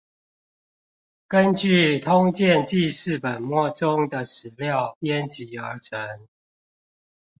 [1.27, 6.27] 根據通鑑紀事本末中的史料編輯而成